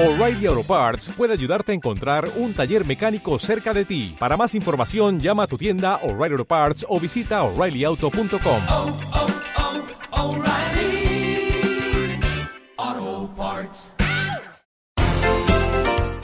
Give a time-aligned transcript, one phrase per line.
[0.00, 4.14] O'Reilly Auto Parts puede ayudarte a encontrar un taller mecánico cerca de ti.
[4.16, 8.62] Para más información, llama a tu tienda O'Reilly Auto Parts o visita oreillyauto.com.
[8.68, 8.96] oh,
[10.12, 11.50] oh, O'Reilly
[12.76, 13.94] Auto Parts.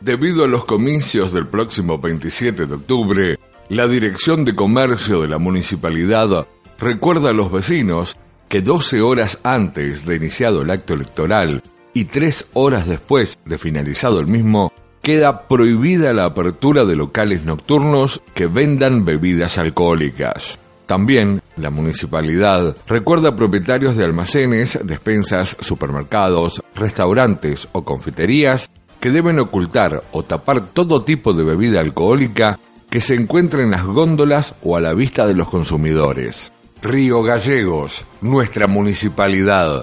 [0.00, 3.36] Debido a los comicios del próximo 27 de octubre,
[3.68, 6.46] la Dirección de Comercio de la Municipalidad
[6.78, 8.16] recuerda a los vecinos
[8.48, 11.64] que 12 horas antes de iniciado el acto electoral
[11.96, 14.70] y 3 horas después de finalizado el mismo,
[15.00, 20.58] queda prohibida la apertura de locales nocturnos que vendan bebidas alcohólicas.
[20.84, 28.68] También la municipalidad recuerda a propietarios de almacenes, despensas, supermercados, restaurantes o confiterías
[29.00, 33.86] que deben ocultar o tapar todo tipo de bebida alcohólica que se encuentre en las
[33.86, 36.52] góndolas o a la vista de los consumidores.
[36.82, 39.82] Río Gallegos, nuestra municipalidad.